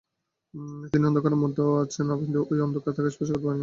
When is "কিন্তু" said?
2.21-2.39